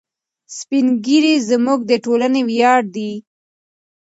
[0.57, 3.11] سپین ږیري زموږ د ټولنې ویاړ دي.